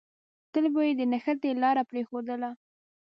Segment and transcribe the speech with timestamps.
[0.53, 2.49] تل به يې د نښتې لاره پرېښودله.